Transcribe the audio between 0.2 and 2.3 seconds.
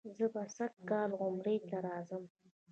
به سږ کال عمرې ته راځم.